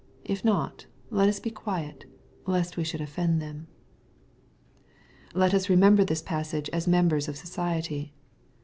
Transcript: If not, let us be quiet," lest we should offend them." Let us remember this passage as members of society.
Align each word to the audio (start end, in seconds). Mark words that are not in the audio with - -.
If 0.25 0.43
not, 0.43 0.87
let 1.11 1.29
us 1.29 1.39
be 1.39 1.51
quiet," 1.51 2.05
lest 2.47 2.75
we 2.75 2.83
should 2.83 3.01
offend 3.01 3.39
them." 3.39 3.67
Let 5.35 5.53
us 5.53 5.69
remember 5.69 6.03
this 6.03 6.23
passage 6.23 6.71
as 6.73 6.87
members 6.87 7.27
of 7.27 7.37
society. 7.37 8.11